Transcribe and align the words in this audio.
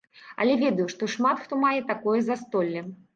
Але 0.43 0.53
ведаю, 0.61 0.87
што 0.93 1.09
шмат 1.15 1.43
хто 1.43 1.59
мае 1.65 1.75
такое 1.91 2.15
застолле. 2.31 2.83